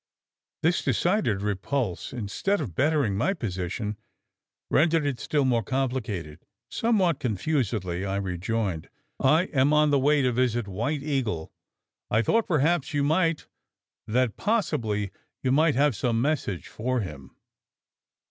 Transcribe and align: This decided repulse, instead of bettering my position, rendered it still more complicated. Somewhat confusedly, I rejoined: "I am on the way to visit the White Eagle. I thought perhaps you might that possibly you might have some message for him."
This 0.63 0.83
decided 0.83 1.43
repulse, 1.43 2.11
instead 2.11 2.59
of 2.59 2.73
bettering 2.73 3.15
my 3.15 3.35
position, 3.35 3.97
rendered 4.71 5.05
it 5.05 5.19
still 5.19 5.45
more 5.45 5.61
complicated. 5.61 6.39
Somewhat 6.71 7.19
confusedly, 7.19 8.03
I 8.03 8.15
rejoined: 8.15 8.89
"I 9.19 9.43
am 9.53 9.73
on 9.73 9.91
the 9.91 9.99
way 9.99 10.23
to 10.23 10.31
visit 10.31 10.65
the 10.65 10.71
White 10.71 11.03
Eagle. 11.03 11.53
I 12.09 12.23
thought 12.23 12.47
perhaps 12.47 12.95
you 12.95 13.03
might 13.03 13.45
that 14.07 14.37
possibly 14.37 15.11
you 15.43 15.51
might 15.51 15.75
have 15.75 15.95
some 15.95 16.19
message 16.19 16.67
for 16.67 17.01
him." 17.01 17.35